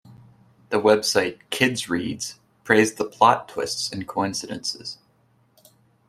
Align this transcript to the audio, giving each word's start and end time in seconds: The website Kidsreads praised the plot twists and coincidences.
The 0.69 0.81
website 0.81 1.37
Kidsreads 1.51 2.39
praised 2.63 2.97
the 2.97 3.05
plot 3.05 3.47
twists 3.47 3.91
and 3.91 4.07
coincidences. 4.07 4.97